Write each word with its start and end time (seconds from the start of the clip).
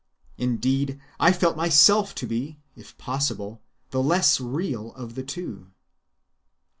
Indeed, 0.39 0.99
I 1.19 1.31
felt 1.31 1.55
myself 1.55 2.15
to 2.15 2.25
be, 2.25 2.59
if 2.75 2.97
possible, 2.97 3.61
the 3.91 4.01
less 4.01 4.39
real 4.41 4.93
of 4.95 5.13
the 5.13 5.21
two. 5.21 5.67